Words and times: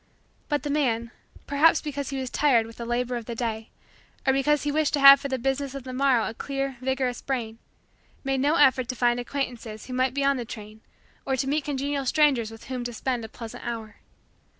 But 0.49 0.63
the 0.63 0.71
man, 0.71 1.11
perhaps 1.45 1.79
because 1.79 2.09
he 2.09 2.17
was 2.19 2.31
tired 2.31 2.65
with 2.65 2.77
the 2.77 2.87
labor 2.87 3.17
of 3.17 3.25
the 3.25 3.35
day 3.35 3.69
or 4.25 4.33
because 4.33 4.63
he 4.63 4.71
wished 4.71 4.95
to 4.95 4.99
have 4.99 5.19
for 5.21 5.27
the 5.27 5.37
business 5.37 5.75
of 5.75 5.83
the 5.83 5.93
morrow 5.93 6.27
a 6.27 6.33
clear, 6.33 6.77
vigorous, 6.81 7.21
brain, 7.21 7.59
made 8.23 8.39
no 8.39 8.55
effort 8.55 8.87
to 8.87 8.95
find 8.95 9.19
acquaintances 9.19 9.85
who 9.85 9.93
might 9.93 10.15
be 10.15 10.23
on 10.23 10.37
the 10.37 10.43
train 10.43 10.81
or 11.23 11.35
to 11.35 11.45
meet 11.47 11.65
congenial 11.65 12.07
strangers 12.07 12.49
with 12.49 12.63
whom 12.63 12.83
to 12.85 12.93
spend 12.93 13.23
a 13.23 13.29
pleasant 13.29 13.63
hour. 13.63 13.97